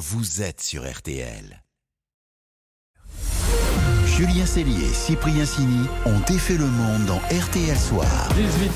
[0.00, 1.62] vous êtes sur RTL.
[4.06, 8.06] Julien Cellier et Cyprien Sini ont défait le monde dans RTL Soir.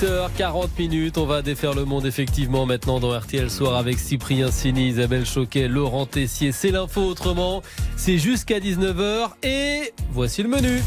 [0.03, 4.89] 18h40 minutes, on va défaire le monde effectivement maintenant dans RTL Soir avec Cyprien Sini,
[4.89, 6.53] Isabelle Choquet, Laurent Tessier.
[6.53, 7.63] C'est l'info autrement,
[7.97, 10.83] c'est jusqu'à 19h et voici le menu.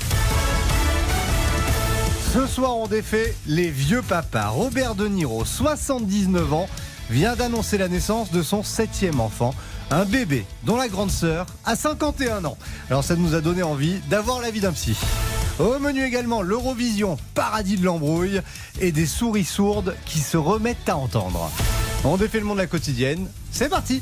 [2.31, 4.49] Ce soir, on défait les vieux papas.
[4.49, 6.69] Robert De Niro, 79 ans,
[7.09, 9.53] vient d'annoncer la naissance de son septième enfant
[9.91, 12.57] un bébé dont la grande sœur a 51 ans.
[12.89, 14.97] Alors ça nous a donné envie d'avoir la vie d'un psy.
[15.59, 18.41] Au menu également l'Eurovision, paradis de l'embrouille
[18.79, 21.49] et des souris sourdes qui se remettent à entendre.
[22.03, 24.01] On défait le monde de la quotidienne, c'est parti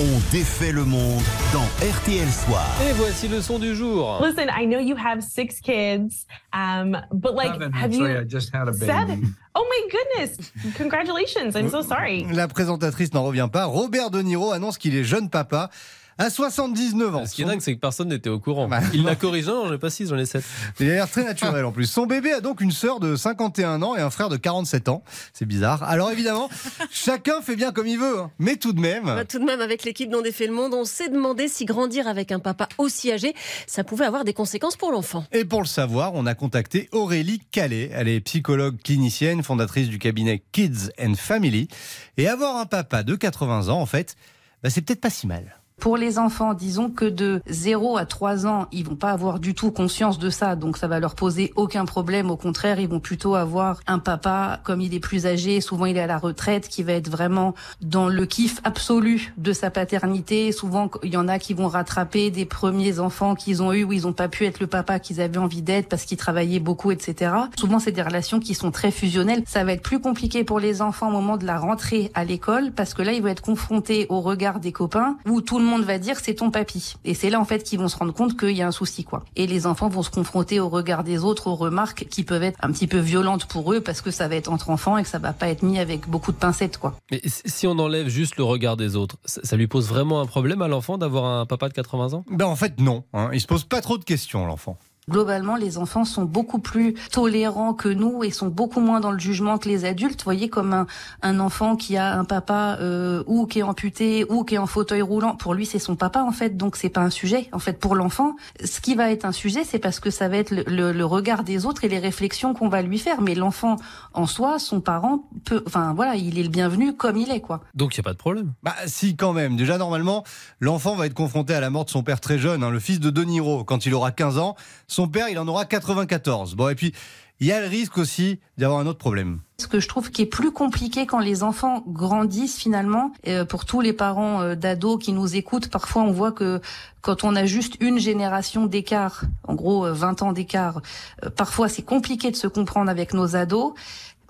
[0.00, 1.20] On défait le monde
[1.52, 2.64] dans RTL Soir.
[2.88, 4.20] Et voici le son du jour.
[4.24, 8.24] Listen, I know you have six kids, um, but like, Seven, have actually, you I
[8.24, 8.86] just had a baby.
[8.86, 9.34] seven?
[9.56, 10.52] Oh my goodness!
[10.76, 11.56] Congratulations!
[11.56, 12.24] I'm so sorry.
[12.32, 13.64] La présentatrice n'en revient pas.
[13.64, 15.68] Robert De Niro annonce qu'il est jeune papa
[16.18, 17.26] à 79 ans.
[17.26, 18.68] Ce qui est dingue, c'est que personne n'était au courant.
[18.68, 20.42] Bah, Il l'a corrigé, non, j'en ai pas 6, j'en ai 7.
[20.80, 21.86] Il a l'air très naturel en plus.
[21.86, 25.02] Son bébé a donc une sœur de 51 ans et un frère de 47 ans.
[25.32, 25.82] C'est bizarre.
[25.84, 26.48] Alors évidemment,
[26.90, 28.18] chacun fait bien comme il veut.
[28.18, 28.30] hein.
[28.38, 30.84] Mais tout de même, Bah, tout de même, avec l'équipe d'On défait le monde, on
[30.84, 33.34] s'est demandé si grandir avec un papa aussi âgé,
[33.66, 35.24] ça pouvait avoir des conséquences pour l'enfant.
[35.32, 37.90] Et pour le savoir, on a contacté Aurélie Calais.
[37.94, 41.68] Elle est psychologue clinicienne, fondatrice du cabinet Kids and Family.
[42.16, 44.16] Et avoir un papa de 80 ans, en fait,
[44.62, 45.54] bah, c'est peut-être pas si mal.
[45.80, 49.54] Pour les enfants, disons que de 0 à 3 ans, ils vont pas avoir du
[49.54, 52.30] tout conscience de ça, donc ça va leur poser aucun problème.
[52.30, 55.96] Au contraire, ils vont plutôt avoir un papa, comme il est plus âgé, souvent il
[55.96, 60.50] est à la retraite, qui va être vraiment dans le kiff absolu de sa paternité.
[60.50, 63.92] Souvent, il y en a qui vont rattraper des premiers enfants qu'ils ont eus où
[63.92, 66.90] ils n'ont pas pu être le papa qu'ils avaient envie d'être parce qu'ils travaillaient beaucoup,
[66.90, 67.32] etc.
[67.56, 69.44] Souvent, c'est des relations qui sont très fusionnelles.
[69.46, 72.72] Ça va être plus compliqué pour les enfants au moment de la rentrée à l'école
[72.72, 75.84] parce que là, ils vont être confrontés au regard des copains où tout le monde
[75.84, 76.94] va dire c'est ton papy.
[77.04, 79.04] Et c'est là, en fait, qu'ils vont se rendre compte qu'il y a un souci,
[79.04, 79.24] quoi.
[79.36, 82.58] Et les enfants vont se confronter au regard des autres, aux remarques qui peuvent être
[82.62, 85.08] un petit peu violentes pour eux parce que ça va être entre enfants et que
[85.08, 86.96] ça va pas être mis avec beaucoup de pincettes, quoi.
[87.10, 90.26] Mais si on enlève juste le regard des autres, ça, ça lui pose vraiment un
[90.26, 92.24] problème à l'enfant d'avoir un papa de 80 ans?
[92.30, 93.04] Ben en fait, non.
[93.12, 93.30] hein.
[93.32, 94.78] Il se pose pas trop de questions, l'enfant.
[95.08, 99.18] Globalement, les enfants sont beaucoup plus tolérants que nous et sont beaucoup moins dans le
[99.18, 100.20] jugement que les adultes.
[100.20, 100.86] Vous voyez, comme un,
[101.22, 104.66] un enfant qui a un papa euh, ou qui est amputé ou qui est en
[104.66, 107.48] fauteuil roulant, pour lui c'est son papa en fait, donc c'est pas un sujet.
[107.52, 110.36] En fait, pour l'enfant, ce qui va être un sujet, c'est parce que ça va
[110.36, 113.20] être le, le- le regard des autres et les réflexions qu'on va lui faire.
[113.20, 113.76] Mais l'enfant
[114.14, 117.60] en soi, son parent peut, enfin voilà, il est le bienvenu comme il est quoi.
[117.74, 118.52] Donc il n'y a pas de problème.
[118.62, 119.56] Bah si quand même.
[119.56, 120.24] Déjà normalement,
[120.60, 123.00] l'enfant va être confronté à la mort de son père très jeune, hein, le fils
[123.00, 123.64] de De Niro.
[123.64, 126.56] Quand il aura 15 ans, son père il en aura 94.
[126.56, 126.92] Bon et puis
[127.40, 129.38] il y a le risque aussi d'avoir un autre problème.
[129.60, 133.64] Ce que je trouve qui est plus compliqué quand les enfants grandissent finalement, euh, pour
[133.64, 136.60] tous les parents euh, d'ados qui nous écoutent, parfois on voit que
[137.00, 140.80] quand on a juste une génération d'écart, en gros euh, 20 ans d'écart,
[141.24, 143.74] euh, parfois c'est compliqué de se comprendre avec nos ados.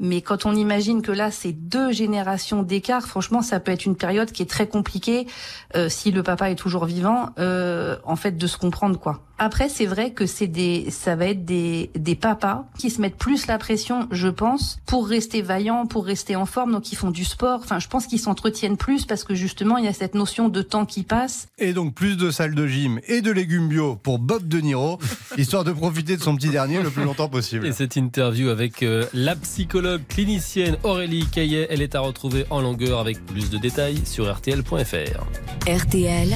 [0.01, 3.97] Mais quand on imagine que là, c'est deux générations d'écart, franchement, ça peut être une
[3.97, 5.27] période qui est très compliquée
[5.75, 9.21] euh, si le papa est toujours vivant, euh, en fait, de se comprendre quoi.
[9.41, 13.17] Après, c'est vrai que c'est des, ça va être des, des papas qui se mettent
[13.17, 17.11] plus la pression, je pense, pour rester vaillants, pour rester en forme, donc ils font
[17.11, 17.61] du sport.
[17.63, 20.61] Enfin, je pense qu'ils s'entretiennent plus parce que justement, il y a cette notion de
[20.63, 21.47] temps qui passe.
[21.59, 24.99] Et donc plus de salles de gym et de légumes bio pour Bob De Niro,
[25.39, 27.67] histoire de profiter de son petit dernier le plus longtemps possible.
[27.67, 32.61] Et cette interview avec euh, la psychologue clinicienne Aurélie Caillet, elle est à retrouver en
[32.61, 35.25] longueur avec plus de détails sur rtl.fr.
[35.69, 36.35] RTL,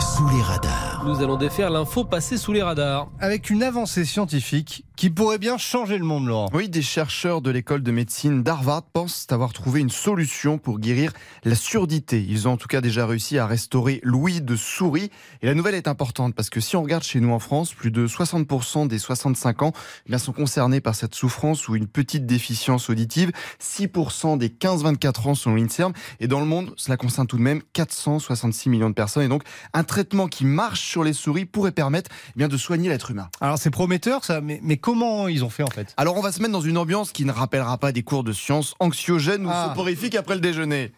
[0.00, 1.04] Sous les radars.
[1.06, 3.12] Nous allons défaire l'info passée sous les radars.
[3.20, 6.48] Avec une avancée scientifique qui pourrait bien changer le monde, Laurent.
[6.52, 11.12] Oui, des chercheurs de l'école de médecine d'Harvard pensent avoir trouvé une solution pour guérir
[11.44, 12.26] la surdité.
[12.28, 15.12] Ils ont en tout cas déjà réussi à restaurer l'ouïe de souris.
[15.40, 17.92] Et la nouvelle est importante parce que si on regarde chez nous en France, plus
[17.92, 19.72] de 60% des 65 ans
[20.06, 23.30] eh bien, sont concernés par cette souffrance ou une petite déficience auditive.
[23.62, 25.92] 6% des 15-24 ans selon l'INSERM.
[26.18, 29.22] Et dans le monde, cela concerne tout de même 466 millions de personnes.
[29.22, 32.88] Et donc, un traitement qui marche sur les souris pourrait permettre eh bien, de soigner
[32.88, 33.28] l'être humain.
[33.40, 35.94] Alors c'est prometteur ça, mais, mais comment ils ont fait en fait?
[35.96, 38.32] Alors on va se mettre dans une ambiance qui ne rappellera pas des cours de
[38.32, 39.66] sciences anxiogènes ou Ah.
[39.68, 40.92] soporifiques après le déjeuner.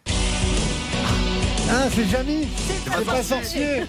[1.73, 2.47] Ah, c'est Jamy
[2.85, 3.83] C'est pas sorcier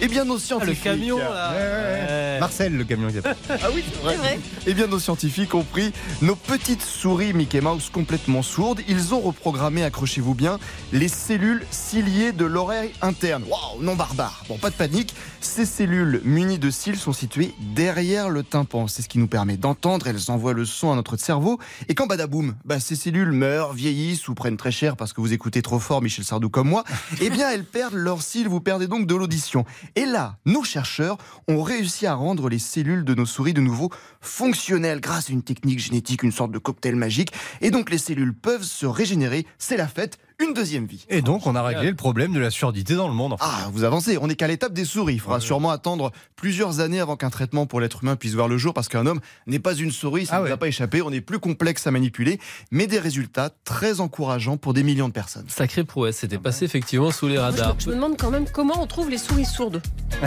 [0.00, 0.82] Eh bien nos Ah, le scientifiques...
[0.82, 2.40] camion là Ouais, ouais, ouais.
[2.40, 3.08] Marcel, le camion.
[3.08, 3.36] il s'appelle.
[3.48, 4.38] Ah oui, c'est vrai.
[4.66, 8.80] Eh bien nos scientifiques ont pris nos petites souris Mickey Mouse complètement sourdes.
[8.88, 10.58] Ils ont reprogrammé, accrochez-vous bien,
[10.92, 13.44] les cellules ciliées de l'oreille interne.
[13.48, 14.44] Waouh, non barbare.
[14.48, 15.14] Bon, pas de panique.
[15.40, 18.88] Ces cellules munies de cils sont situées derrière le tympan.
[18.88, 20.08] C'est ce qui nous permet d'entendre.
[20.08, 21.58] Elles envoient le son à notre cerveau.
[21.88, 25.32] Et quand badaboum, bah, ces cellules meurent, vieillissent ou prennent très cher parce que vous
[25.32, 26.82] écoutez trop fort Michel Sardou comme moi,
[27.20, 29.64] eh bien elles perdent leur cils, vous perdez donc de l'audition.
[29.96, 31.18] Et là, nos chercheurs
[31.48, 35.42] ont réussi à rendre les cellules de nos souris de nouveau fonctionnelles grâce à une
[35.42, 37.32] technique génétique, une sorte de cocktail magique.
[37.60, 41.04] Et donc les cellules peuvent se régénérer, c'est la fête, une deuxième vie.
[41.08, 43.32] Et donc, on a réglé le problème de la surdité dans le monde.
[43.34, 43.44] enfin.
[43.48, 45.14] Ah, vous avancez, on n'est qu'à l'étape des souris.
[45.14, 48.58] Il faudra sûrement attendre plusieurs années avant qu'un traitement pour l'être humain puisse voir le
[48.58, 50.48] jour, parce qu'un homme n'est pas une souris, ça Ah ne ouais.
[50.50, 52.38] nous a pas échappé, on est plus complexe à manipuler,
[52.70, 55.46] mais des résultats très encourageants pour des millions de personnes.
[55.48, 57.76] Sacré prouesse, c'était passé effectivement sous les Moi, je, radars.
[57.78, 59.80] je me demande quand même comment on trouve les souris sourdes.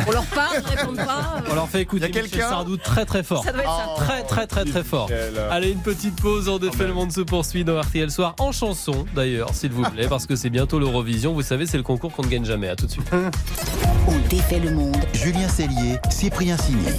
[0.08, 1.36] On leur parle, ils répondent pas.
[1.46, 3.44] euh, On leur fait écouter Y a Michel quelqu'un Sardou très très fort.
[3.44, 4.04] Ça doit être ça.
[4.06, 5.10] Très très très très fort.
[5.52, 9.06] Allez, une petite pause, on défait le monde se poursuit dans RTL Soir, en chanson
[9.16, 11.34] d'ailleurs, s'il vous plaît, parce que c'est bientôt l'Eurovision.
[11.34, 12.70] Vous savez, c'est le concours qu'on ne gagne jamais.
[12.70, 13.10] À tout de suite.
[14.08, 14.98] On défait le monde.
[15.14, 16.90] Julien Cellier, Cyprien Signé.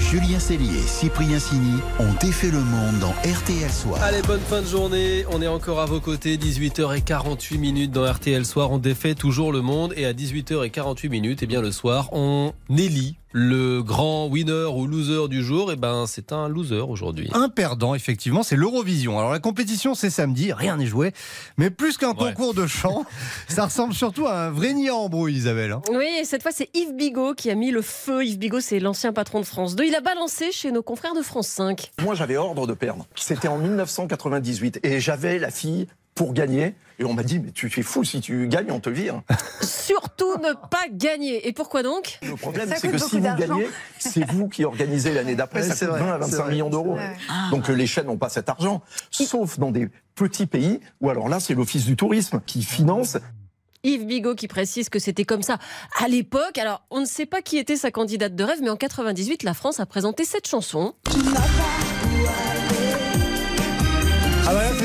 [0.00, 4.00] Julien Cellier, Cyprien Signy ont défait le monde dans RTL Soir.
[4.02, 5.24] Allez, bonne fin de journée.
[5.32, 6.36] On est encore à vos côtés.
[6.36, 8.70] 18h48 minutes dans RTL Soir.
[8.70, 9.92] On défait toujours le monde.
[9.96, 15.28] Et à 18h48 minutes, eh bien, le soir, on élit le grand winner ou loser
[15.28, 15.70] du jour.
[15.70, 17.28] Et ben, c'est un loser aujourd'hui.
[17.34, 19.18] Un perdant, effectivement, c'est l'Eurovision.
[19.18, 21.12] Alors la compétition, c'est samedi, rien n'est joué.
[21.58, 22.32] Mais plus qu'un Ouais.
[22.32, 23.04] concours de chant,
[23.48, 25.72] ça ressemble surtout à un vrai nid à embrouille, Isabelle.
[25.72, 25.82] hein.
[25.90, 28.24] Oui, et cette fois, c'est Yves Bigot qui a mis le feu.
[28.24, 29.84] Yves Bigot, c'est l'ancien patron de France 2.
[29.84, 31.90] Il a balancé chez nos confrères de France 5.
[32.02, 33.06] Moi, j'avais ordre de perdre.
[33.16, 34.80] C'était en 1998.
[34.82, 35.86] Et j'avais la fille
[36.16, 36.74] pour gagner.
[36.98, 39.20] Et on m'a dit, mais tu es fou, si tu gagnes, on te vire.
[39.60, 41.46] Surtout ne pas gagner.
[41.46, 42.18] Et pourquoi donc?
[42.22, 43.46] Le problème, Ça c'est coûte que beaucoup si vous d'argent.
[43.58, 43.68] gagnez,
[43.98, 45.60] c'est vous qui organisez l'année d'après.
[45.60, 46.52] Ouais, ça c'est coûte vrai, 20 à c'est 25 vrai.
[46.52, 46.96] millions d'euros.
[47.50, 48.82] Donc euh, les chaînes n'ont pas cet argent.
[49.10, 53.18] Sauf dans des petits pays où alors là, c'est l'Office du tourisme qui finance.
[53.84, 55.58] Yves Bigot qui précise que c'était comme ça
[56.02, 56.56] à l'époque.
[56.58, 59.52] Alors, on ne sait pas qui était sa candidate de rêve, mais en 98, la
[59.54, 60.94] France a présenté cette chanson.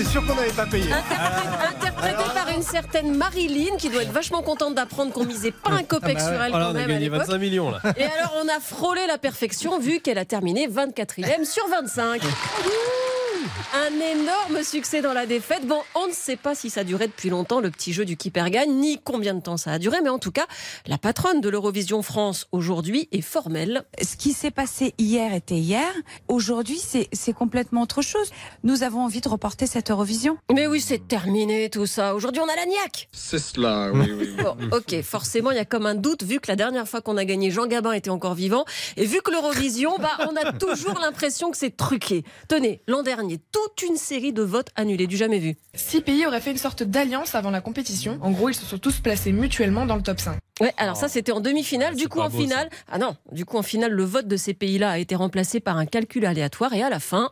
[0.03, 0.91] C'est sûr qu'on n'avait pas payé.
[0.91, 5.83] Interprétée par une certaine Marilyn, qui doit être vachement contente d'apprendre qu'on misait pas un
[5.83, 6.35] copec Ah bah ouais.
[6.35, 7.19] sur elle quand on a même à gagné l'époque.
[7.27, 7.79] 25 millions là.
[7.97, 12.21] Et alors, on a frôlé la perfection vu qu'elle a terminé 24e sur 25.
[13.73, 15.65] Un énorme succès dans la défaite.
[15.65, 18.29] Bon, on ne sait pas si ça durait depuis longtemps, le petit jeu du qui
[18.29, 20.45] perd gagne, ni combien de temps ça a duré, mais en tout cas,
[20.85, 23.83] la patronne de l'Eurovision France aujourd'hui est formelle.
[24.01, 25.89] Ce qui s'est passé hier était hier.
[26.27, 28.31] Aujourd'hui, c'est c'est complètement autre chose.
[28.63, 30.37] Nous avons envie de reporter cette Eurovision.
[30.53, 32.15] Mais oui, c'est terminé tout ça.
[32.15, 33.09] Aujourd'hui, on a la niaque.
[33.11, 34.35] C'est cela, oui, oui.
[34.41, 37.17] Bon, ok, forcément, il y a comme un doute, vu que la dernière fois qu'on
[37.17, 38.65] a gagné, Jean Gabin était encore vivant,
[38.97, 42.23] et vu que l'Eurovision, bah, on a toujours l'impression que c'est truqué.
[42.47, 45.55] Tenez, l'an dernier, toute une série de votes annulés, du jamais vu.
[45.73, 48.17] Six pays auraient fait une sorte d'alliance avant la compétition.
[48.21, 50.37] En gros, ils se sont tous placés mutuellement dans le top 5.
[50.59, 51.95] Ouais, alors ça, c'était en demi-finale.
[51.95, 54.37] Du c'est coup, en beau, finale, ah non, du coup, en finale, le vote de
[54.37, 57.31] ces pays-là a été remplacé par un calcul aléatoire, et à la fin.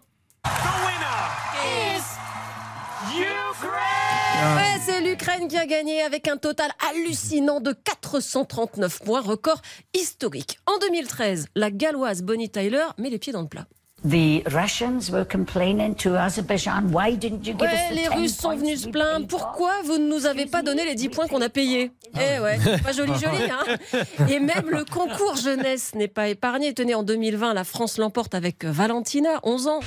[4.42, 9.62] Ouais, c'est l'Ukraine qui a gagné avec un total hallucinant de 439 points, record
[9.94, 10.60] historique.
[10.66, 13.68] En 2013, la galloise Bonnie Tyler met les pieds dans le plat.
[14.08, 18.08] The Russians were complaining to Azerbaijan, why didn't you give Ouais, us the les 10
[18.16, 19.28] Russes sont venus se plaindre.
[19.28, 21.92] Pourquoi vous ne nous avez pas donné les 10 points qu'on a payés?
[22.16, 23.78] Eh ouais, pas joli joli, hein
[24.30, 26.74] Et même le concours jeunesse n'est pas épargné.
[26.74, 29.80] Tenez, en 2020, la France l'emporte avec Valentina, 11 ans.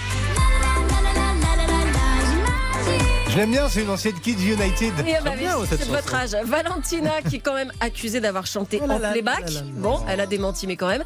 [3.33, 4.93] Je l'aime bien, c'est une ancienne Kids United.
[5.07, 6.37] Et bah, bien, oui, cette c'est de votre âge.
[6.45, 9.41] Valentina, qui est quand même accusée d'avoir chanté Oh là en là playback.
[9.41, 9.67] là là là.
[9.73, 11.03] Bon, elle a démenti, mais quand même.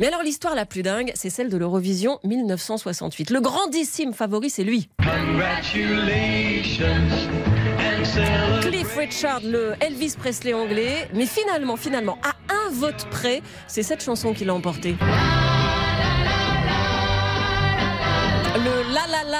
[0.00, 3.30] Mais alors, l'histoire la plus dingue, c'est celle de l'Eurovision 1968.
[3.30, 4.88] Le grandissime favori, c'est lui.
[8.62, 11.08] Cliff Richard, le Elvis Presley anglais.
[11.14, 14.96] Mais finalement, finalement, à un vote près, c'est cette chanson qui l'a emporté.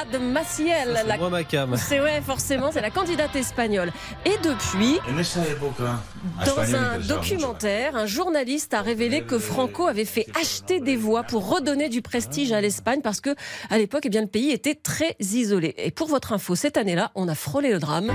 [0.05, 0.95] De Maciel.
[0.97, 1.75] C'est la- moi ma cam.
[1.77, 3.91] C'est ouais, forcément, c'est la candidate espagnole.
[4.25, 4.99] Et depuis,
[6.47, 11.49] dans un documentaire, un journaliste a révélé que Franco avait fait acheter des voix pour
[11.49, 13.35] redonner du prestige à l'Espagne parce que,
[13.71, 15.75] à l'époque, eh bien, le pays était très isolé.
[15.79, 18.11] Et pour votre info, cette année-là, on a frôlé le drame.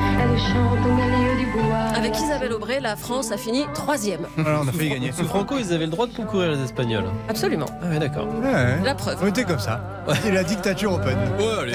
[1.95, 4.21] Avec Isabelle Aubray, la France a fini troisième.
[4.37, 5.11] Voilà, on a failli gagner.
[5.11, 7.05] Sous Franco, ils avaient le droit de concourir les Espagnols.
[7.29, 7.67] Absolument.
[7.81, 8.27] Ah ouais, d'accord.
[8.41, 8.81] Ouais.
[8.83, 9.19] La preuve.
[9.23, 9.81] On était comme ça.
[10.21, 11.17] C'est la dictature open.
[11.39, 11.72] Ouais, allez,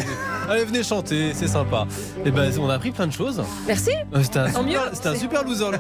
[0.49, 1.87] allez, venez chanter, c'est sympa.
[2.25, 3.43] Et ben, on a appris plein de choses.
[3.67, 3.91] Merci.
[4.15, 4.79] Euh, C'était un, super- mieux.
[4.93, 5.71] c'était un super loser.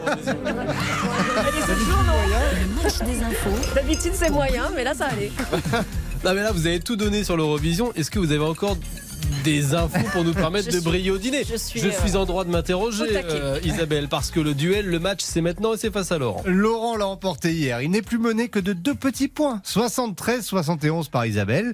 [2.82, 3.75] match des infos.
[3.75, 5.30] D'habitude, c'est moyen, mais là, ça allait.
[6.25, 7.92] Non mais là vous avez tout donné sur l'Eurovision.
[7.94, 8.76] Est-ce que vous avez encore
[9.45, 11.42] des infos pour nous permettre de suis- briller au dîner.
[11.45, 15.21] je suis, euh, en droit de m'interroger, euh, Isabelle, parce que le duel, le match,
[15.23, 16.42] c'est maintenant et c'est face à Laurent.
[16.47, 17.80] Laurent l'a emporté hier.
[17.83, 19.61] Il n'est plus mené que de deux petits points.
[19.64, 21.73] 73-71 par Isabelle.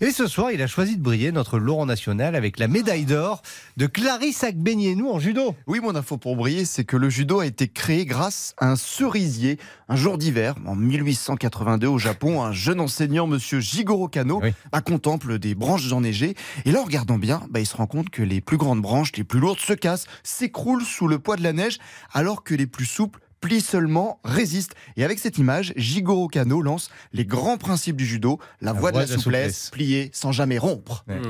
[0.00, 3.42] Et ce soir, il a choisi de briller notre Laurent national avec la médaille d'or
[3.76, 5.54] de Clarisse Agbenienou en judo.
[5.66, 8.76] Oui, mon info pour briller, c'est que le judo a été créé grâce à un
[8.76, 9.58] cerisier.
[9.88, 14.50] Un jour d'hiver, en 1882 au Japon, un jeune enseignant, monsieur Jigoro Kano, Oui.
[14.84, 16.34] contemple des branches enneigées.
[16.64, 19.12] Et là, en regardant bien, bah, il se rend compte que les plus grandes branches,
[19.16, 21.78] les plus lourdes, se cassent, s'écroulent sous le poids de la neige,
[22.12, 24.74] alors que les plus souples plient seulement, résistent.
[24.96, 28.98] Et avec cette image, Jigoro Kano lance les grands principes du judo, la, voie de
[28.98, 31.04] la souplesse, plier sans jamais rompre.
[31.08, 31.20] Ouais.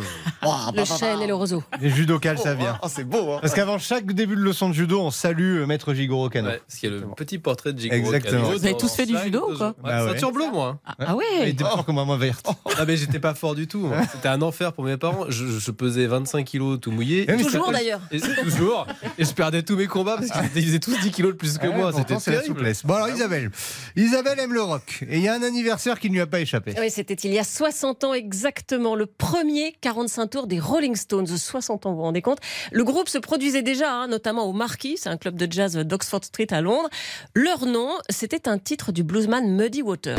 [0.44, 1.24] Oh, Le bah, bah, chêne bah.
[1.24, 1.62] et le roseau.
[1.80, 2.78] Les judokals, ça vient.
[2.82, 3.38] Oh, c'est beau, hein.
[3.40, 6.48] Parce qu'avant chaque début de leçon de judo, on salue euh, Maître Jigoro Kano.
[6.48, 8.42] Ouais, parce qu'il y a le petit portrait de Jigoro Exactement.
[8.44, 10.12] Kano Vous avez tous fait du judo ou quoi Bah ouais.
[10.12, 10.78] Ceinture bleue, moi.
[10.86, 10.94] hein.
[11.00, 12.46] Ah Il ouais était fort comme un main verte.
[12.78, 13.90] Ah mais j'étais pas fort du tout.
[14.12, 15.24] C'était un enfer pour mes parents.
[15.30, 17.22] Je, je pesais 25 kilos tout mouillé.
[17.30, 18.00] Et Toujours d'ailleurs.
[18.10, 18.86] Et toujours.
[19.16, 21.66] Et je perdais tous mes combats parce qu'ils faisaient tous 10 kilos de plus que
[21.68, 21.90] moi.
[21.96, 22.84] C'était c'est la souplesse.
[22.84, 23.50] Bon alors Isabelle,
[23.96, 26.40] Isabelle aime le rock et il y a un anniversaire qui ne lui a pas
[26.40, 26.74] échappé.
[26.78, 31.26] Oui, c'était il y a 60 ans exactement, le premier 45 tours des Rolling Stones.
[31.26, 32.38] 60 ans, vous vous rendez compte?
[32.72, 36.24] Le groupe se produisait déjà, hein, notamment au Marquis, c'est un club de jazz d'Oxford
[36.24, 36.88] Street à Londres.
[37.34, 40.16] Leur nom, c'était un titre du bluesman Muddy Waters.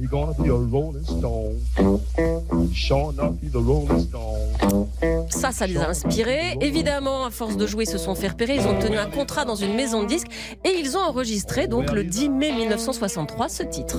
[0.00, 1.54] You're gonna be a rolling stone.
[5.30, 6.56] Ça, ça les a inspirés.
[6.60, 8.56] Évidemment, à force de jouer, ils se sont fait repérer.
[8.56, 10.28] Ils ont tenu un contrat dans une maison de disques
[10.64, 13.96] et ils ont enregistré, donc le 10 mai 1963, ce titre.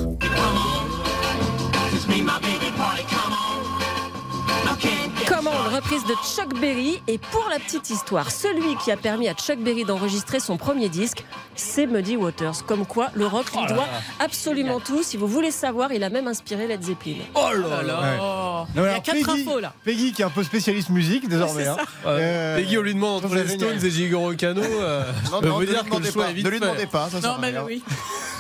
[5.75, 9.59] Reprise de Chuck Berry et pour la petite histoire, celui qui a permis à Chuck
[9.59, 11.23] Berry d'enregistrer son premier disque,
[11.55, 12.65] c'est Muddy Waters.
[12.65, 13.87] Comme quoi, le rock lui doit
[14.19, 15.03] absolument tout.
[15.03, 17.23] Si vous voulez savoir, il a même inspiré Led Zeppelin.
[17.35, 17.99] Oh là là.
[18.01, 18.17] Ouais.
[18.21, 18.23] Oh.
[18.23, 19.73] Non, Il y a alors, quatre Peggy- infos là.
[19.83, 21.67] Peggy qui est un peu spécialiste musique désormais.
[21.67, 21.77] Hein.
[22.05, 23.47] Euh, Peggy, on lui demande entre les.
[23.47, 24.61] Stones et Jigoro Kano.
[24.61, 26.29] euh, Non, je peux non, vous ne dire lui que le demandez choix pas.
[26.29, 26.65] est vite Ne lui fait.
[26.65, 27.83] demandez pas, ça Non, mais oui.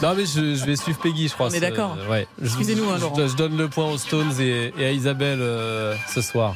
[0.01, 1.47] Non, mais je, je vais suivre Peggy, je crois.
[1.47, 1.97] On est d'accord.
[1.99, 2.27] euh, ouais.
[2.43, 3.27] Excusez-nous, hein, je- Laurent.
[3.27, 6.55] Je, donne le point aux Stones et, et à Isabelle euh, ce soir.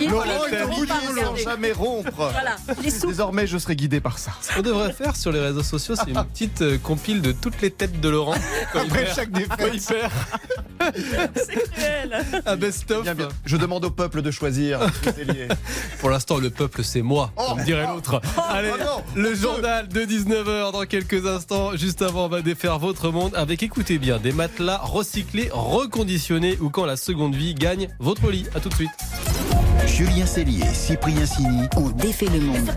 [0.00, 1.42] Il Laurent est bout regarder.
[1.44, 2.10] jamais rompre.
[2.32, 2.90] Voilà, les.
[3.06, 4.32] Désormais, je serai guidé par ça.
[4.40, 7.60] Ce qu'on devrait faire sur les réseaux sociaux, c'est une petite euh, compile de toutes
[7.60, 8.34] les têtes de Laurent.
[8.72, 9.16] Quand il Après perd.
[9.16, 10.12] chaque Quand il perd.
[11.36, 12.24] C'est cruel.
[12.46, 13.02] Un best-of.
[13.02, 13.28] Bien, bien.
[13.44, 14.80] Je demande au peuple de choisir.
[16.00, 18.20] Pour l'instant, le peuple, c'est moi, comme dirait l'autre.
[18.48, 19.02] Allez, oh non.
[19.14, 21.76] le journal de 19h dans quelques instants.
[21.76, 26.70] Juste avant, on va défaire votre monde avec, écoutez bien, des matelas recyclés, reconditionnés ou
[26.70, 28.46] quand la seconde vie gagne votre lit.
[28.54, 28.90] À tout de suite.
[29.86, 32.70] Julien Cellier Cyprien Sini On défait le monde.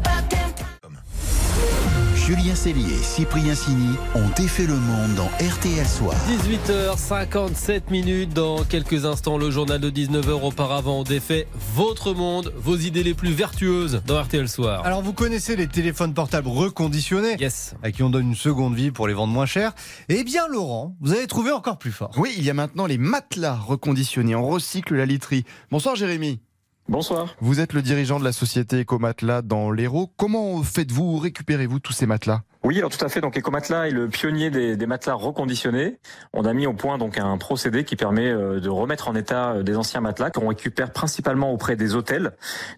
[2.25, 6.15] Julien Cellier et Cyprien Sini ont défait le monde dans RTL Soir.
[6.29, 8.33] 18h57 minutes.
[8.33, 10.41] Dans quelques instants, le journal de 19h.
[10.43, 14.85] Auparavant, on défait votre monde, vos idées les plus vertueuses dans RTL Soir.
[14.85, 17.73] Alors vous connaissez les téléphones portables reconditionnés Yes.
[17.83, 19.73] à qui on donne une seconde vie pour les vendre moins cher.
[20.07, 22.11] Eh bien Laurent, vous avez trouvé encore plus fort.
[22.17, 24.35] Oui, il y a maintenant les matelas reconditionnés.
[24.35, 25.43] On recycle la literie.
[25.71, 26.39] Bonsoir Jérémy.
[26.89, 27.35] Bonsoir.
[27.39, 30.11] Vous êtes le dirigeant de la société Ecomatelas dans l'Hérault.
[30.17, 32.43] Comment faites-vous, récupérez-vous tous ces matelas?
[32.65, 33.19] Oui, alors tout à fait.
[33.19, 35.97] Donc Ecomatelas est le pionnier des, des matelas reconditionnés.
[36.31, 39.51] On a mis au point donc un procédé qui permet euh, de remettre en état
[39.51, 42.31] euh, des anciens matelas qu'on récupère principalement auprès des hôtels.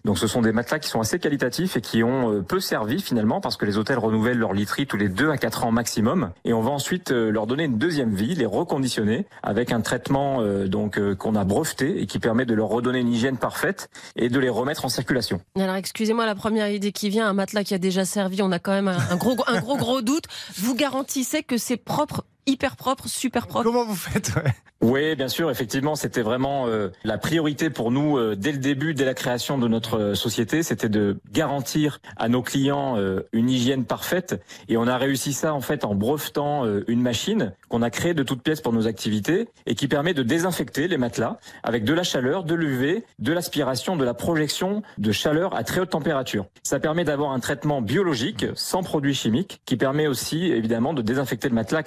[0.04, 3.00] Donc ce sont des matelas qui sont assez qualitatifs et qui ont euh, peu servi
[3.00, 6.32] finalement parce que les hôtels renouvellent leur literie tous les deux à quatre ans maximum.
[6.44, 10.98] Et on va ensuite leur donner une deuxième vie, les reconditionner avec un traitement donc
[11.16, 14.48] qu'on a breveté et qui permet de leur redonner une hygiène parfaite et de les
[14.48, 15.40] remettre en circulation.
[15.56, 18.58] Alors excusez-moi, la première idée qui vient, un matelas qui a déjà servi, on a
[18.58, 20.24] quand même un gros, un gros, gros doute.
[20.56, 25.28] Vous garantissez que c'est propre, hyper propre, super propre Comment vous faites ouais Oui, bien
[25.28, 29.14] sûr, effectivement, c'était vraiment euh, la priorité pour nous euh, dès le début, dès la
[29.14, 34.40] création de notre euh, société, c'était de garantir à nos clients euh, une hygiène parfaite.
[34.68, 38.14] Et on a réussi ça en fait en brevetant euh, une machine qu'on a créée
[38.14, 41.92] de toutes pièces pour nos activités et qui permet de désinfecter les matelas avec de
[41.92, 46.46] la chaleur, de l'UV, de l'aspiration, de la projection de chaleur à très haute température.
[46.62, 51.48] Ça permet d'avoir un traitement biologique sans produits chimiques qui permet aussi évidemment de désinfecter
[51.48, 51.82] le matelas à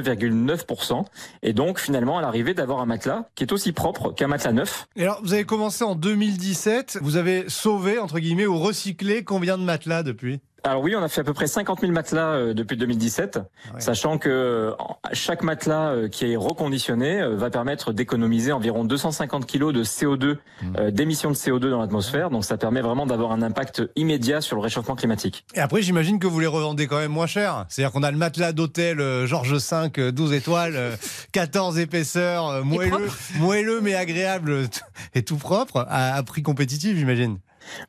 [0.00, 1.04] 99,9%
[1.42, 4.86] et donc finalement à l'arrivée d'avoir un matelas qui est aussi propre qu'un matelas neuf.
[4.96, 9.58] Et alors vous avez commencé en 2017, vous avez sauvé entre guillemets ou recyclé combien
[9.58, 10.40] de matelas depuis?
[10.64, 13.40] Alors oui, on a fait à peu près 50 000 matelas euh, depuis 2017,
[13.78, 14.72] sachant que euh,
[15.12, 20.36] chaque matelas euh, qui est reconditionné va permettre d'économiser environ 250 kg de CO2,
[20.78, 22.30] euh, d'émissions de CO2 dans l'atmosphère.
[22.30, 25.44] Donc ça permet vraiment d'avoir un impact immédiat sur le réchauffement climatique.
[25.54, 27.66] Et après, j'imagine que vous les revendez quand même moins cher.
[27.68, 30.96] C'est-à-dire qu'on a le matelas d'hôtel Georges V, euh, 12 étoiles, euh,
[31.32, 34.68] 14 épaisseurs, moelleux, moelleux mais agréable
[35.14, 37.38] et tout propre, à prix compétitif, j'imagine.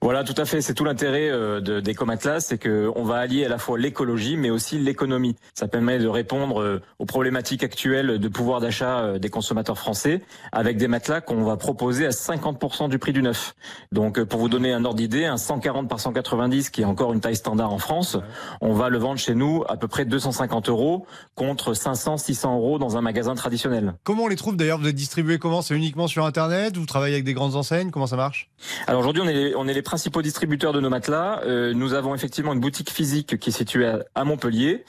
[0.01, 0.61] Voilà, tout à fait.
[0.61, 4.37] C'est tout l'intérêt euh, de- d'Ecomatlas, c'est que on va allier à la fois l'écologie,
[4.37, 5.35] mais aussi l'économie.
[5.53, 10.21] Ça permet de répondre euh, aux problématiques actuelles de pouvoir d'achat euh, des consommateurs français,
[10.51, 13.53] avec des matelas qu'on va proposer à 50% du prix du neuf.
[13.91, 17.13] Donc, euh, pour vous donner un ordre d'idée, un 140 par 190, qui est encore
[17.13, 18.17] une taille standard en France,
[18.61, 22.79] on va le vendre chez nous à peu près 250 euros contre 500, 600 euros
[22.79, 23.93] dans un magasin traditionnel.
[24.03, 24.79] Comment on les trouve d'ailleurs?
[24.79, 25.61] Vous êtes distribué comment?
[25.61, 26.77] C'est uniquement sur Internet?
[26.77, 27.91] Vous travaillez avec des grandes enseignes?
[27.91, 28.49] Comment ça marche?
[28.87, 31.41] Alors aujourd'hui, on est, les- on est les principaux distributeurs de nos matelas.
[31.45, 34.83] Euh, nous avons effectivement une boutique physique qui est située à, à Montpellier.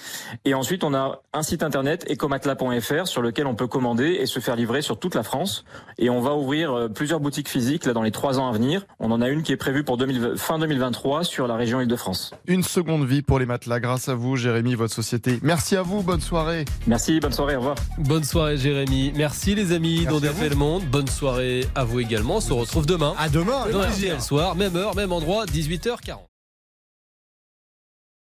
[0.44, 4.40] Et ensuite, on a un site internet ecomatelas.fr sur lequel on peut commander et se
[4.40, 5.64] faire livrer sur toute la France.
[5.98, 8.84] Et on va ouvrir euh, plusieurs boutiques physiques là dans les trois ans à venir.
[8.98, 12.32] On en a une qui est prévue pour 2020 fin 2023 sur la région Île-de-France.
[12.48, 15.38] Une seconde vie pour les matelas grâce à vous, Jérémy, votre société.
[15.42, 16.64] Merci à vous, bonne soirée.
[16.88, 17.76] Merci, bonne soirée, au revoir.
[17.98, 19.12] Bonne soirée Jérémy.
[19.14, 20.82] Merci les amis dont à défait le monde.
[20.90, 22.36] Bonne soirée à vous également.
[22.36, 23.14] On se retrouve demain.
[23.18, 23.84] À demain Dans
[24.20, 26.33] Soir, même heure, même endroit, 18h40.